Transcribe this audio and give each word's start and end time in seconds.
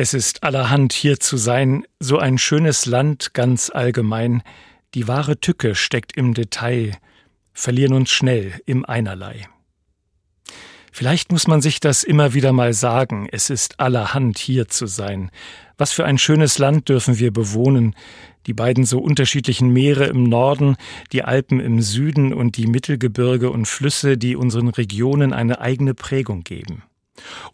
Es 0.00 0.14
ist 0.14 0.44
allerhand 0.44 0.92
hier 0.92 1.18
zu 1.18 1.36
sein, 1.36 1.84
so 1.98 2.18
ein 2.18 2.38
schönes 2.38 2.86
Land 2.86 3.34
ganz 3.34 3.68
allgemein. 3.68 4.44
Die 4.94 5.08
wahre 5.08 5.40
Tücke 5.40 5.74
steckt 5.74 6.16
im 6.16 6.34
Detail, 6.34 6.96
verlieren 7.52 7.94
uns 7.94 8.12
schnell 8.12 8.60
im 8.64 8.84
Einerlei. 8.84 9.48
Vielleicht 10.92 11.32
muss 11.32 11.48
man 11.48 11.60
sich 11.60 11.80
das 11.80 12.04
immer 12.04 12.32
wieder 12.32 12.52
mal 12.52 12.74
sagen, 12.74 13.28
es 13.32 13.50
ist 13.50 13.80
allerhand 13.80 14.38
hier 14.38 14.68
zu 14.68 14.86
sein. 14.86 15.32
Was 15.78 15.90
für 15.90 16.04
ein 16.04 16.18
schönes 16.18 16.58
Land 16.58 16.88
dürfen 16.88 17.18
wir 17.18 17.32
bewohnen, 17.32 17.96
die 18.46 18.54
beiden 18.54 18.84
so 18.84 19.00
unterschiedlichen 19.00 19.72
Meere 19.72 20.04
im 20.04 20.22
Norden, 20.22 20.76
die 21.10 21.24
Alpen 21.24 21.58
im 21.58 21.82
Süden 21.82 22.32
und 22.32 22.56
die 22.56 22.68
Mittelgebirge 22.68 23.50
und 23.50 23.66
Flüsse, 23.66 24.16
die 24.16 24.36
unseren 24.36 24.68
Regionen 24.68 25.32
eine 25.32 25.60
eigene 25.60 25.94
Prägung 25.94 26.44
geben. 26.44 26.84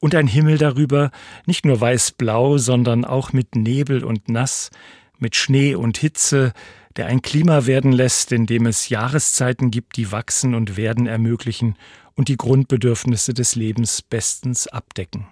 Und 0.01 0.15
ein 0.15 0.27
Himmel 0.27 0.59
darüber, 0.59 1.11
nicht 1.47 1.65
nur 1.65 1.81
weiß-blau, 1.81 2.59
sondern 2.59 3.05
auch 3.05 3.33
mit 3.33 3.57
Nebel 3.57 4.05
und 4.05 4.29
Nass, 4.29 4.71
mit 5.19 5.37
Schnee 5.37 5.75
und 5.75 5.99
Hitze, 5.99 6.53
der 6.97 7.07
ein 7.07 7.23
Klima 7.23 7.67
werden 7.67 7.93
lässt, 7.93 8.33
in 8.33 8.47
dem 8.47 8.67
es 8.67 8.89
Jahreszeiten 8.89 9.71
gibt, 9.71 9.97
die 9.97 10.13
wachsen 10.13 10.55
und 10.55 10.77
werden 10.77 11.07
ermöglichen 11.07 11.77
und 12.15 12.29
die 12.29 12.37
Grundbedürfnisse 12.37 13.35
des 13.35 13.57
Lebens 13.57 14.03
bestens 14.03 14.69
abdecken. 14.69 15.27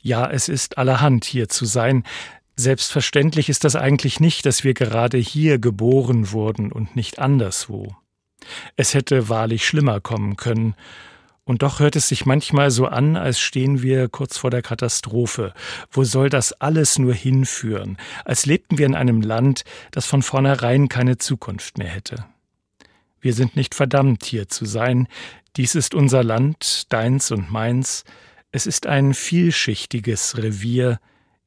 Ja, 0.00 0.30
es 0.30 0.48
ist 0.48 0.78
allerhand 0.78 1.24
hier 1.24 1.48
zu 1.48 1.64
sein. 1.64 2.04
Selbstverständlich 2.54 3.48
ist 3.48 3.64
das 3.64 3.76
eigentlich 3.76 4.20
nicht, 4.20 4.46
dass 4.46 4.64
wir 4.64 4.74
gerade 4.74 5.18
hier 5.18 5.58
geboren 5.58 6.30
wurden 6.30 6.72
und 6.72 6.94
nicht 6.94 7.18
anderswo. 7.18 7.96
Es 8.76 8.94
hätte 8.94 9.28
wahrlich 9.28 9.66
schlimmer 9.66 10.00
kommen 10.00 10.36
können, 10.36 10.74
und 11.48 11.62
doch 11.62 11.80
hört 11.80 11.96
es 11.96 12.08
sich 12.08 12.26
manchmal 12.26 12.70
so 12.70 12.84
an, 12.84 13.16
als 13.16 13.40
stehen 13.40 13.80
wir 13.80 14.10
kurz 14.10 14.36
vor 14.36 14.50
der 14.50 14.60
Katastrophe. 14.60 15.54
Wo 15.90 16.04
soll 16.04 16.28
das 16.28 16.52
alles 16.52 16.98
nur 16.98 17.14
hinführen? 17.14 17.96
Als 18.26 18.44
lebten 18.44 18.76
wir 18.76 18.84
in 18.84 18.94
einem 18.94 19.22
Land, 19.22 19.64
das 19.90 20.04
von 20.04 20.20
vornherein 20.20 20.90
keine 20.90 21.16
Zukunft 21.16 21.78
mehr 21.78 21.88
hätte. 21.88 22.26
Wir 23.22 23.32
sind 23.32 23.56
nicht 23.56 23.74
verdammt, 23.74 24.26
hier 24.26 24.48
zu 24.48 24.66
sein. 24.66 25.08
Dies 25.56 25.74
ist 25.74 25.94
unser 25.94 26.22
Land, 26.22 26.92
deins 26.92 27.30
und 27.30 27.50
meins. 27.50 28.04
Es 28.52 28.66
ist 28.66 28.86
ein 28.86 29.14
vielschichtiges 29.14 30.36
Revier. 30.36 31.00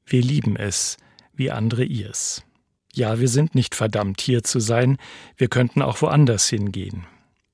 Wir 0.04 0.24
lieben 0.24 0.56
es, 0.56 0.98
wie 1.36 1.52
andere 1.52 1.84
ihrs. 1.84 2.44
Ja, 2.92 3.20
wir 3.20 3.28
sind 3.28 3.54
nicht 3.54 3.76
verdammt, 3.76 4.20
hier 4.20 4.42
zu 4.42 4.60
sein. 4.60 4.98
Wir 5.38 5.48
könnten 5.48 5.84
auch 5.84 6.02
woanders 6.02 6.50
hingehen. 6.50 7.06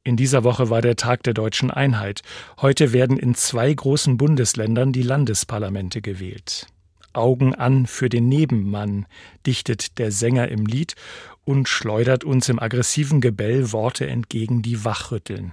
In 0.08 0.16
dieser 0.16 0.46
Woche 0.46 0.70
war 0.70 0.82
der 0.82 0.96
Tag 0.96 1.24
der 1.24 1.34
deutschen 1.34 1.70
Einheit. 1.70 2.22
Heute 2.62 2.94
werden 2.94 3.18
in 3.18 3.36
zwei 3.36 3.74
großen 3.74 4.16
Bundesländern 4.16 4.94
die 4.94 5.02
Landesparlamente 5.02 6.02
gewählt. 6.02 6.68
Augen 7.12 7.54
an 7.54 7.88
für 7.88 8.08
den 8.08 8.30
Nebenmann, 8.30 9.06
dichtet 9.46 9.98
der 9.98 10.14
Sänger 10.14 10.48
im 10.48 10.66
Lied 10.66 10.96
und 11.44 11.68
schleudert 11.68 12.24
uns 12.24 12.48
im 12.48 12.58
aggressiven 12.58 13.20
Gebell 13.20 13.74
Worte 13.74 14.08
entgegen, 14.08 14.62
die 14.62 14.86
wachrütteln, 14.86 15.52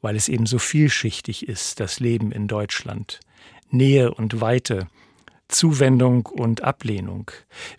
weil 0.00 0.16
es 0.16 0.30
eben 0.30 0.46
so 0.46 0.58
vielschichtig 0.58 1.46
ist, 1.46 1.78
das 1.78 2.00
Leben 2.00 2.32
in 2.32 2.48
Deutschland. 2.48 3.20
Nähe 3.68 4.14
und 4.14 4.40
Weite, 4.40 4.86
Zuwendung 5.48 6.24
und 6.24 6.64
Ablehnung. 6.64 7.30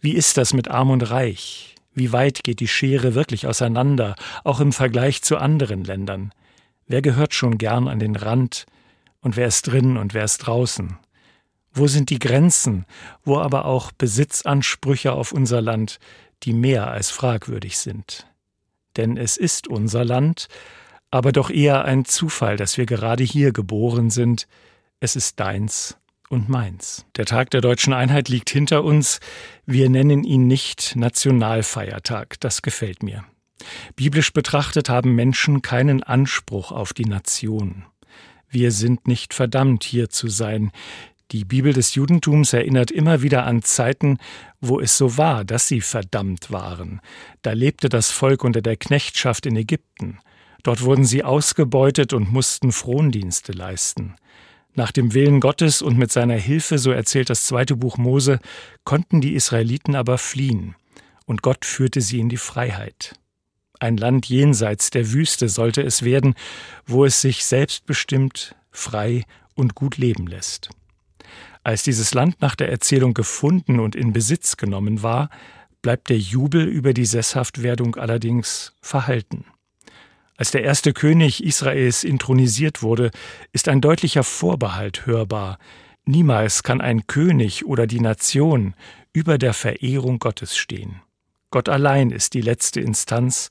Wie 0.01 0.13
ist 0.13 0.37
das 0.37 0.53
mit 0.53 0.67
Arm 0.67 0.91
und 0.91 1.01
Reich? 1.09 1.74
Wie 1.95 2.11
weit 2.11 2.43
geht 2.43 2.59
die 2.59 2.67
Schere 2.67 3.15
wirklich 3.15 3.47
auseinander, 3.47 4.15
auch 4.43 4.59
im 4.59 4.73
Vergleich 4.73 5.21
zu 5.21 5.37
anderen 5.37 5.85
Ländern? 5.85 6.33
Wer 6.87 7.01
gehört 7.01 7.33
schon 7.33 7.57
gern 7.57 7.87
an 7.87 7.99
den 7.99 8.17
Rand 8.17 8.65
und 9.21 9.37
wer 9.37 9.47
ist 9.47 9.63
drin 9.63 9.95
und 9.95 10.13
wer 10.13 10.25
ist 10.25 10.39
draußen? 10.39 10.97
Wo 11.73 11.87
sind 11.87 12.09
die 12.09 12.19
Grenzen, 12.19 12.85
wo 13.23 13.37
aber 13.37 13.63
auch 13.63 13.93
Besitzansprüche 13.93 15.13
auf 15.13 15.31
unser 15.31 15.61
Land, 15.61 15.99
die 16.43 16.53
mehr 16.53 16.91
als 16.91 17.11
fragwürdig 17.11 17.77
sind? 17.77 18.27
Denn 18.97 19.15
es 19.15 19.37
ist 19.37 19.67
unser 19.69 20.03
Land, 20.03 20.47
aber 21.11 21.31
doch 21.31 21.49
eher 21.49 21.85
ein 21.85 22.03
Zufall, 22.03 22.57
dass 22.57 22.77
wir 22.77 22.85
gerade 22.85 23.23
hier 23.23 23.53
geboren 23.53 24.09
sind. 24.09 24.47
Es 24.99 25.15
ist 25.15 25.39
deins 25.39 25.97
und 26.29 26.49
meins. 26.49 27.05
Der 27.15 27.25
Tag 27.25 27.49
der 27.51 27.61
deutschen 27.61 27.93
Einheit 27.93 28.29
liegt 28.29 28.49
hinter 28.49 28.83
uns. 28.83 29.19
Wir 29.65 29.89
nennen 29.89 30.23
ihn 30.23 30.47
nicht 30.47 30.95
Nationalfeiertag. 30.95 32.39
Das 32.39 32.61
gefällt 32.61 33.03
mir. 33.03 33.23
Biblisch 33.95 34.33
betrachtet 34.33 34.89
haben 34.89 35.15
Menschen 35.15 35.61
keinen 35.61 36.03
Anspruch 36.03 36.71
auf 36.71 36.93
die 36.93 37.05
Nation. 37.05 37.85
Wir 38.49 38.71
sind 38.71 39.07
nicht 39.07 39.33
verdammt, 39.33 39.83
hier 39.83 40.09
zu 40.09 40.27
sein. 40.27 40.71
Die 41.31 41.43
Bibel 41.43 41.73
des 41.73 41.95
Judentums 41.95 42.53
erinnert 42.53 42.91
immer 42.91 43.21
wieder 43.21 43.45
an 43.45 43.63
Zeiten, 43.63 44.19
wo 44.61 44.79
es 44.79 44.97
so 44.97 45.17
war, 45.17 45.43
dass 45.43 45.67
sie 45.67 45.81
verdammt 45.81 46.51
waren. 46.51 47.01
Da 47.41 47.53
lebte 47.53 47.89
das 47.89 48.11
Volk 48.11 48.43
unter 48.43 48.61
der 48.61 48.77
Knechtschaft 48.77 49.45
in 49.45 49.55
Ägypten. 49.55 50.19
Dort 50.61 50.83
wurden 50.83 51.05
sie 51.05 51.23
ausgebeutet 51.23 52.13
und 52.13 52.31
mussten 52.31 52.71
Frondienste 52.71 53.51
leisten. 53.51 54.15
Nach 54.75 54.91
dem 54.91 55.13
Willen 55.13 55.39
Gottes 55.39 55.81
und 55.81 55.97
mit 55.97 56.11
seiner 56.11 56.35
Hilfe, 56.35 56.77
so 56.77 56.91
erzählt 56.91 57.29
das 57.29 57.45
zweite 57.45 57.77
Buch 57.77 57.97
Mose, 57.97 58.39
konnten 58.83 59.21
die 59.21 59.33
Israeliten 59.33 59.95
aber 59.95 60.17
fliehen, 60.17 60.75
und 61.25 61.41
Gott 61.41 61.63
führte 61.63 62.01
sie 62.01 62.19
in 62.19 62.27
die 62.27 62.37
Freiheit. 62.37 63.15
Ein 63.79 63.95
Land 63.95 64.27
jenseits 64.27 64.89
der 64.89 65.13
Wüste 65.13 65.47
sollte 65.47 65.81
es 65.81 66.03
werden, 66.03 66.35
wo 66.85 67.05
es 67.05 67.21
sich 67.21 67.45
selbstbestimmt, 67.45 68.55
frei 68.69 69.23
und 69.53 69.75
gut 69.75 69.97
leben 69.97 70.27
lässt. 70.27 70.69
Als 71.63 71.83
dieses 71.83 72.13
Land 72.13 72.41
nach 72.41 72.55
der 72.55 72.69
Erzählung 72.69 73.13
gefunden 73.13 73.79
und 73.79 73.95
in 73.95 74.11
Besitz 74.11 74.57
genommen 74.57 75.01
war, 75.01 75.29
bleibt 75.81 76.09
der 76.09 76.17
Jubel 76.19 76.65
über 76.65 76.93
die 76.93 77.05
Sesshaftwerdung 77.05 77.95
allerdings 77.95 78.73
verhalten. 78.81 79.45
Als 80.37 80.51
der 80.51 80.63
erste 80.63 80.91
König 80.91 81.43
Israels 81.43 82.03
intronisiert 82.03 82.81
wurde, 82.81 83.11
ist 83.53 83.69
ein 83.69 83.81
deutlicher 83.81 84.23
Vorbehalt 84.23 85.05
hörbar. 85.05 85.57
Niemals 86.05 86.63
kann 86.63 86.81
ein 86.81 87.07
König 87.07 87.65
oder 87.65 87.87
die 87.87 88.01
Nation 88.01 88.73
über 89.13 89.37
der 89.37 89.53
Verehrung 89.53 90.19
Gottes 90.19 90.57
stehen. 90.57 91.01
Gott 91.51 91.69
allein 91.69 92.11
ist 92.11 92.33
die 92.33 92.41
letzte 92.41 92.81
Instanz, 92.81 93.49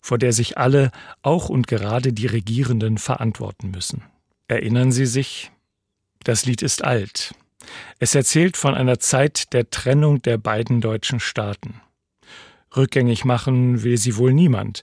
vor 0.00 0.16
der 0.16 0.32
sich 0.32 0.56
alle, 0.56 0.90
auch 1.20 1.48
und 1.48 1.66
gerade 1.66 2.12
die 2.12 2.26
Regierenden, 2.26 2.96
verantworten 2.96 3.70
müssen. 3.70 4.02
Erinnern 4.48 4.90
Sie 4.90 5.06
sich? 5.06 5.52
Das 6.24 6.46
Lied 6.46 6.62
ist 6.62 6.82
alt. 6.82 7.34
Es 7.98 8.14
erzählt 8.14 8.56
von 8.56 8.74
einer 8.74 8.98
Zeit 8.98 9.52
der 9.52 9.70
Trennung 9.70 10.22
der 10.22 10.38
beiden 10.38 10.80
deutschen 10.80 11.20
Staaten. 11.20 11.80
Rückgängig 12.74 13.24
machen 13.24 13.82
will 13.82 13.98
sie 13.98 14.16
wohl 14.16 14.32
niemand, 14.32 14.82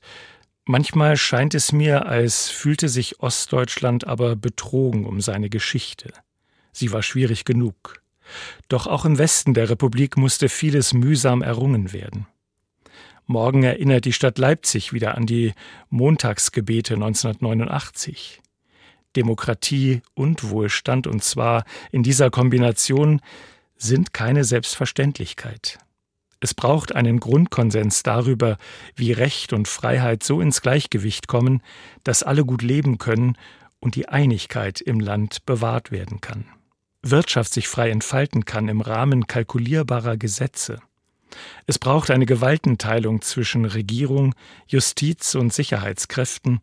Manchmal 0.71 1.17
scheint 1.17 1.55
es 1.55 1.71
mir, 1.71 2.05
als 2.05 2.51
fühlte 2.51 2.89
sich 2.89 3.21
Ostdeutschland 3.21 4.05
aber 4.05 4.35
betrogen 4.35 5.07
um 5.07 5.19
seine 5.19 5.49
Geschichte. 5.49 6.13
Sie 6.71 6.91
war 6.91 7.01
schwierig 7.01 7.43
genug. 7.43 8.03
Doch 8.67 8.85
auch 8.85 9.03
im 9.03 9.17
Westen 9.17 9.55
der 9.55 9.71
Republik 9.71 10.15
musste 10.15 10.47
vieles 10.47 10.93
mühsam 10.93 11.41
errungen 11.41 11.91
werden. 11.91 12.27
Morgen 13.25 13.63
erinnert 13.63 14.05
die 14.05 14.13
Stadt 14.13 14.37
Leipzig 14.37 14.93
wieder 14.93 15.15
an 15.15 15.25
die 15.25 15.55
Montagsgebete 15.89 16.93
1989. 16.93 18.39
Demokratie 19.15 20.03
und 20.13 20.51
Wohlstand, 20.51 21.07
und 21.07 21.23
zwar 21.23 21.63
in 21.91 22.03
dieser 22.03 22.29
Kombination, 22.29 23.21
sind 23.75 24.13
keine 24.13 24.43
Selbstverständlichkeit. 24.43 25.79
Es 26.41 26.53
braucht 26.53 26.95
einen 26.95 27.19
Grundkonsens 27.19 28.03
darüber, 28.03 28.57
wie 28.95 29.11
Recht 29.11 29.51
und 29.51 29.67
Freiheit 29.67 30.23
so 30.23 30.39
ins 30.39 30.61
Gleichgewicht 30.61 31.27
kommen, 31.27 31.61
dass 32.03 32.23
alle 32.23 32.45
gut 32.45 32.61
leben 32.61 32.97
können 32.97 33.37
und 33.79 33.95
die 33.95 34.07
Einigkeit 34.07 34.79
im 34.79 34.99
Land 34.99 35.45
bewahrt 35.45 35.91
werden 35.91 36.21
kann. 36.21 36.45
Wirtschaft 37.01 37.53
sich 37.53 37.67
frei 37.67 37.89
entfalten 37.89 38.45
kann 38.45 38.67
im 38.67 38.81
Rahmen 38.81 39.27
kalkulierbarer 39.27 40.17
Gesetze. 40.17 40.79
Es 41.65 41.77
braucht 41.77 42.09
eine 42.09 42.25
Gewaltenteilung 42.25 43.21
zwischen 43.21 43.65
Regierung, 43.65 44.33
Justiz 44.67 45.35
und 45.35 45.53
Sicherheitskräften, 45.53 46.59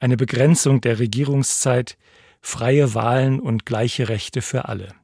eine 0.00 0.16
Begrenzung 0.16 0.80
der 0.80 0.98
Regierungszeit, 0.98 1.98
freie 2.40 2.94
Wahlen 2.94 3.40
und 3.40 3.66
gleiche 3.66 4.08
Rechte 4.08 4.42
für 4.42 4.68
alle. 4.68 4.94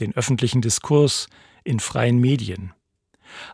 Den 0.00 0.14
öffentlichen 0.14 0.60
Diskurs 0.60 1.28
in 1.64 1.80
freien 1.80 2.18
Medien, 2.18 2.72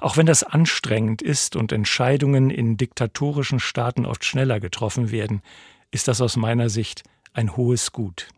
auch 0.01 0.17
wenn 0.17 0.27
das 0.27 0.43
anstrengend 0.43 1.23
ist 1.23 1.57
und 1.57 1.73
Entscheidungen 1.73 2.51
in 2.51 2.77
diktatorischen 2.77 3.61
Staaten 3.61 4.07
oft 4.07 4.25
schneller 4.25 4.61
getroffen 4.61 5.11
werden, 5.11 5.43
ist 5.91 6.09
das 6.09 6.21
aus 6.21 6.37
meiner 6.37 6.69
Sicht 6.69 7.05
ein 7.33 7.57
hohes 7.57 7.93
Gut. 7.93 8.29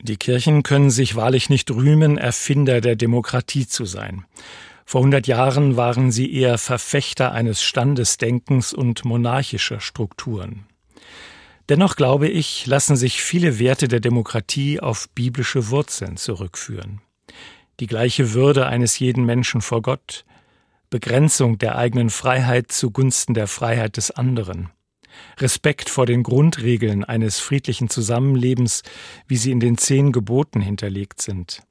Die 0.00 0.16
Kirchen 0.16 0.62
können 0.62 0.90
sich 0.90 1.16
wahrlich 1.16 1.50
nicht 1.50 1.70
rühmen, 1.70 2.18
Erfinder 2.18 2.80
der 2.80 2.94
Demokratie 2.94 3.66
zu 3.66 3.84
sein. 3.84 4.24
Vor 4.84 5.02
hundert 5.02 5.26
Jahren 5.26 5.76
waren 5.76 6.12
sie 6.12 6.32
eher 6.32 6.56
Verfechter 6.56 7.32
eines 7.32 7.62
Standesdenkens 7.62 8.72
und 8.72 9.04
monarchischer 9.04 9.80
Strukturen. 9.80 10.66
Dennoch 11.68 11.96
glaube 11.96 12.28
ich, 12.28 12.64
lassen 12.66 12.96
sich 12.96 13.20
viele 13.22 13.58
Werte 13.58 13.88
der 13.88 14.00
Demokratie 14.00 14.80
auf 14.80 15.08
biblische 15.10 15.68
Wurzeln 15.68 16.16
zurückführen. 16.16 17.02
die 17.80 17.86
gleiche 17.86 18.32
Würde 18.32 18.66
eines 18.66 18.98
jeden 18.98 19.24
Menschen 19.24 19.60
vor 19.60 19.82
Gott, 19.82 20.24
Begrenzung 20.90 21.58
der 21.58 21.76
eigenen 21.76 22.08
Freiheit 22.08 22.72
zugunsten 22.72 23.34
der 23.34 23.46
Freiheit 23.46 23.98
des 23.98 24.10
anderen, 24.10 24.70
Respekt 25.38 25.90
vor 25.90 26.06
den 26.06 26.22
Grundregeln 26.22 27.04
eines 27.04 27.38
friedlichen 27.38 27.90
Zusammenlebens, 27.90 28.82
wie 29.26 29.36
sie 29.36 29.50
in 29.50 29.60
den 29.60 29.76
zehn 29.76 30.12
Geboten 30.12 30.60
hinterlegt 30.60 31.20
sind, 31.20 31.62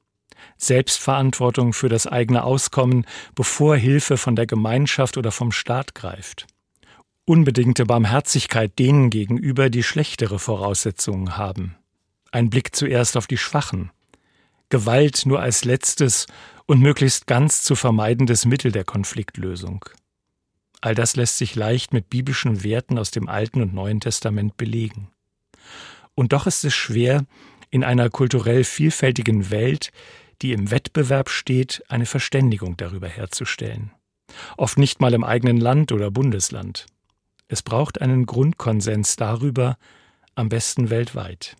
Selbstverantwortung 0.56 1.72
für 1.72 1.88
das 1.88 2.06
eigene 2.06 2.44
Auskommen, 2.44 3.06
bevor 3.34 3.76
Hilfe 3.76 4.16
von 4.16 4.36
der 4.36 4.46
Gemeinschaft 4.46 5.16
oder 5.16 5.32
vom 5.32 5.50
Staat 5.50 5.94
greift, 5.94 6.46
unbedingte 7.24 7.86
Barmherzigkeit 7.86 8.78
denen 8.78 9.10
gegenüber, 9.10 9.68
die 9.68 9.82
schlechtere 9.82 10.38
Voraussetzungen 10.38 11.36
haben, 11.36 11.76
ein 12.30 12.50
Blick 12.50 12.74
zuerst 12.76 13.16
auf 13.16 13.26
die 13.26 13.38
Schwachen, 13.38 13.90
Gewalt 14.68 15.24
nur 15.24 15.40
als 15.40 15.64
letztes 15.64 16.26
und 16.66 16.80
möglichst 16.80 17.26
ganz 17.26 17.62
zu 17.62 17.74
vermeidendes 17.74 18.44
Mittel 18.44 18.70
der 18.70 18.84
Konfliktlösung. 18.84 19.84
All 20.80 20.94
das 20.94 21.16
lässt 21.16 21.38
sich 21.38 21.54
leicht 21.54 21.92
mit 21.92 22.10
biblischen 22.10 22.62
Werten 22.62 22.98
aus 22.98 23.10
dem 23.10 23.28
Alten 23.28 23.62
und 23.62 23.74
Neuen 23.74 24.00
Testament 24.00 24.56
belegen. 24.56 25.10
Und 26.14 26.32
doch 26.32 26.46
ist 26.46 26.64
es 26.64 26.74
schwer, 26.74 27.24
in 27.70 27.84
einer 27.84 28.10
kulturell 28.10 28.64
vielfältigen 28.64 29.50
Welt, 29.50 29.90
die 30.42 30.52
im 30.52 30.70
Wettbewerb 30.70 31.30
steht, 31.30 31.82
eine 31.88 32.06
Verständigung 32.06 32.76
darüber 32.76 33.08
herzustellen. 33.08 33.92
Oft 34.56 34.78
nicht 34.78 35.00
mal 35.00 35.14
im 35.14 35.24
eigenen 35.24 35.58
Land 35.58 35.92
oder 35.92 36.10
Bundesland. 36.10 36.86
Es 37.48 37.62
braucht 37.62 38.00
einen 38.00 38.26
Grundkonsens 38.26 39.16
darüber, 39.16 39.78
am 40.34 40.48
besten 40.48 40.90
weltweit. 40.90 41.56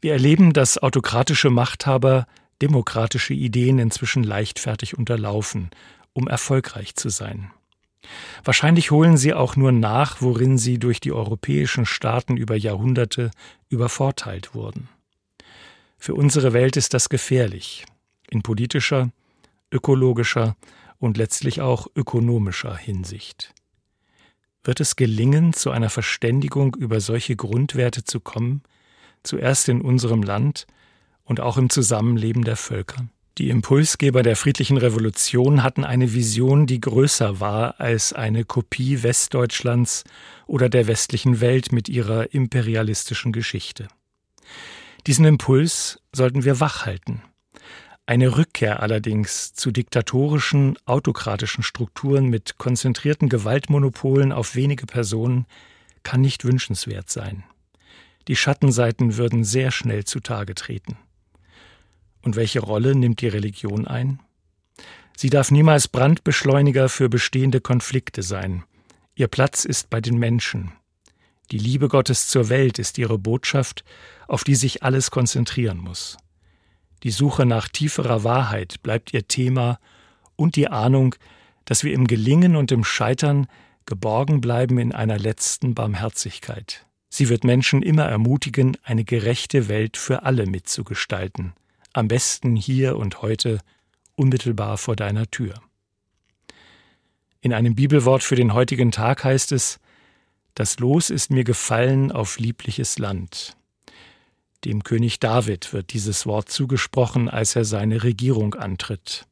Wir 0.00 0.12
erleben, 0.12 0.52
dass 0.52 0.78
autokratische 0.78 1.50
Machthaber 1.50 2.26
demokratische 2.62 3.34
Ideen 3.34 3.78
inzwischen 3.78 4.22
leichtfertig 4.22 4.96
unterlaufen, 4.96 5.70
um 6.12 6.28
erfolgreich 6.28 6.94
zu 6.94 7.08
sein. 7.08 7.50
Wahrscheinlich 8.44 8.90
holen 8.90 9.16
sie 9.16 9.34
auch 9.34 9.56
nur 9.56 9.72
nach, 9.72 10.22
worin 10.22 10.56
sie 10.56 10.78
durch 10.78 11.00
die 11.00 11.12
europäischen 11.12 11.84
Staaten 11.84 12.36
über 12.36 12.56
Jahrhunderte 12.56 13.30
übervorteilt 13.68 14.54
wurden. 14.54 14.88
Für 15.98 16.14
unsere 16.14 16.52
Welt 16.52 16.76
ist 16.76 16.94
das 16.94 17.08
gefährlich, 17.08 17.84
in 18.30 18.42
politischer, 18.42 19.10
ökologischer 19.72 20.56
und 20.98 21.16
letztlich 21.16 21.60
auch 21.60 21.88
ökonomischer 21.94 22.76
Hinsicht. 22.76 23.52
Wird 24.62 24.80
es 24.80 24.96
gelingen, 24.96 25.52
zu 25.52 25.70
einer 25.70 25.90
Verständigung 25.90 26.74
über 26.76 27.00
solche 27.00 27.36
Grundwerte 27.36 28.04
zu 28.04 28.20
kommen, 28.20 28.62
zuerst 29.22 29.68
in 29.68 29.80
unserem 29.80 30.22
Land 30.22 30.66
und 31.24 31.40
auch 31.40 31.58
im 31.58 31.70
Zusammenleben 31.70 32.44
der 32.44 32.56
Völker. 32.56 33.08
Die 33.38 33.50
Impulsgeber 33.50 34.24
der 34.24 34.34
friedlichen 34.34 34.78
Revolution 34.78 35.62
hatten 35.62 35.84
eine 35.84 36.12
Vision, 36.12 36.66
die 36.66 36.80
größer 36.80 37.38
war 37.38 37.78
als 37.78 38.12
eine 38.12 38.44
Kopie 38.44 39.04
Westdeutschlands 39.04 40.02
oder 40.48 40.68
der 40.68 40.88
westlichen 40.88 41.40
Welt 41.40 41.70
mit 41.70 41.88
ihrer 41.88 42.34
imperialistischen 42.34 43.30
Geschichte. 43.30 43.86
Diesen 45.06 45.24
Impuls 45.24 46.00
sollten 46.12 46.44
wir 46.44 46.58
wachhalten. 46.58 47.22
Eine 48.06 48.36
Rückkehr 48.36 48.82
allerdings 48.82 49.52
zu 49.52 49.70
diktatorischen, 49.70 50.76
autokratischen 50.86 51.62
Strukturen 51.62 52.26
mit 52.26 52.58
konzentrierten 52.58 53.28
Gewaltmonopolen 53.28 54.32
auf 54.32 54.56
wenige 54.56 54.86
Personen 54.86 55.46
kann 56.02 56.22
nicht 56.22 56.44
wünschenswert 56.44 57.10
sein. 57.10 57.44
Die 58.28 58.36
Schattenseiten 58.36 59.16
würden 59.16 59.42
sehr 59.42 59.70
schnell 59.70 60.04
zutage 60.04 60.54
treten. 60.54 60.98
Und 62.22 62.36
welche 62.36 62.60
Rolle 62.60 62.94
nimmt 62.94 63.22
die 63.22 63.28
Religion 63.28 63.86
ein? 63.86 64.20
Sie 65.16 65.30
darf 65.30 65.50
niemals 65.50 65.88
Brandbeschleuniger 65.88 66.88
für 66.88 67.08
bestehende 67.08 67.60
Konflikte 67.60 68.22
sein. 68.22 68.64
Ihr 69.14 69.28
Platz 69.28 69.64
ist 69.64 69.90
bei 69.90 70.00
den 70.00 70.18
Menschen. 70.18 70.72
Die 71.50 71.58
Liebe 71.58 71.88
Gottes 71.88 72.26
zur 72.26 72.50
Welt 72.50 72.78
ist 72.78 72.98
ihre 72.98 73.18
Botschaft, 73.18 73.82
auf 74.28 74.44
die 74.44 74.54
sich 74.54 74.82
alles 74.82 75.10
konzentrieren 75.10 75.78
muss. 75.78 76.18
Die 77.02 77.10
Suche 77.10 77.46
nach 77.46 77.68
tieferer 77.68 78.24
Wahrheit 78.24 78.82
bleibt 78.82 79.14
ihr 79.14 79.26
Thema 79.26 79.78
und 80.36 80.56
die 80.56 80.68
Ahnung, 80.68 81.14
dass 81.64 81.82
wir 81.82 81.94
im 81.94 82.06
Gelingen 82.06 82.56
und 82.56 82.70
im 82.72 82.84
Scheitern 82.84 83.46
geborgen 83.86 84.40
bleiben 84.40 84.78
in 84.78 84.92
einer 84.92 85.18
letzten 85.18 85.74
Barmherzigkeit. 85.74 86.87
Sie 87.08 87.28
wird 87.28 87.44
Menschen 87.44 87.82
immer 87.82 88.04
ermutigen, 88.04 88.76
eine 88.82 89.04
gerechte 89.04 89.68
Welt 89.68 89.96
für 89.96 90.22
alle 90.24 90.46
mitzugestalten, 90.46 91.54
am 91.92 92.08
besten 92.08 92.54
hier 92.54 92.96
und 92.96 93.22
heute, 93.22 93.60
unmittelbar 94.14 94.78
vor 94.78 94.96
deiner 94.96 95.30
Tür. 95.30 95.54
In 97.40 97.52
einem 97.52 97.74
Bibelwort 97.74 98.22
für 98.22 98.36
den 98.36 98.52
heutigen 98.52 98.90
Tag 98.90 99.24
heißt 99.24 99.52
es, 99.52 99.78
Das 100.54 100.80
Los 100.80 101.08
ist 101.08 101.30
mir 101.30 101.44
gefallen 101.44 102.10
auf 102.10 102.38
liebliches 102.38 102.98
Land. 102.98 103.56
Dem 104.64 104.82
König 104.82 105.20
David 105.20 105.72
wird 105.72 105.92
dieses 105.92 106.26
Wort 106.26 106.50
zugesprochen, 106.50 107.28
als 107.28 107.54
er 107.54 107.64
seine 107.64 108.02
Regierung 108.02 108.54
antritt. 108.54 109.26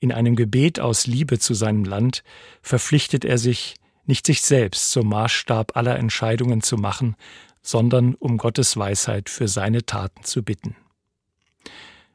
In 0.00 0.12
einem 0.12 0.36
Gebet 0.36 0.80
aus 0.80 1.06
Liebe 1.06 1.38
zu 1.38 1.54
seinem 1.54 1.84
Land 1.84 2.22
verpflichtet 2.60 3.24
er 3.24 3.38
sich, 3.38 3.76
nicht 4.10 4.26
sich 4.26 4.42
selbst 4.42 4.92
zum 4.92 5.08
Maßstab 5.08 5.76
aller 5.76 5.96
Entscheidungen 5.96 6.60
zu 6.60 6.76
machen, 6.76 7.16
sondern 7.62 8.14
um 8.14 8.36
Gottes 8.36 8.76
Weisheit 8.76 9.30
für 9.30 9.48
seine 9.48 9.86
Taten 9.86 10.22
zu 10.24 10.42
bitten. 10.42 10.76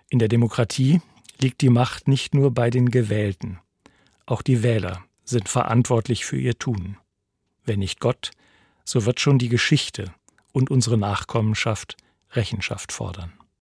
In 0.09 0.19
der 0.19 0.27
Demokratie 0.27 1.01
liegt 1.39 1.61
die 1.61 1.69
Macht 1.69 2.07
nicht 2.07 2.35
nur 2.35 2.51
bei 2.53 2.69
den 2.69 2.91
Gewählten, 2.91 3.59
auch 4.27 4.41
die 4.41 4.63
Wähler 4.63 5.03
sind 5.23 5.49
verantwortlich 5.49 6.25
für 6.25 6.37
ihr 6.37 6.57
Tun. 6.57 6.97
Wenn 7.63 7.79
nicht 7.79 7.99
Gott, 7.99 8.31
so 8.83 9.05
wird 9.05 9.19
schon 9.19 9.39
die 9.39 9.49
Geschichte 9.49 10.13
und 10.51 10.69
unsere 10.69 10.97
Nachkommenschaft 10.97 11.97
Rechenschaft 12.31 12.91
fordern. 12.91 13.33